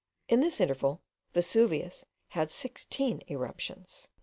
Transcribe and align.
In 0.27 0.39
this 0.39 0.59
interval 0.59 1.03
Vesuvius 1.35 2.07
had 2.29 2.49
sixteen 2.49 3.21
eruptions. 3.29 4.07